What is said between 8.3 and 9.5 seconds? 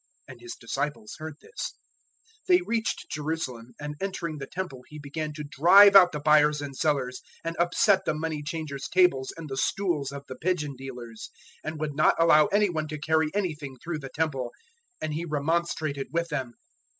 changers' tables and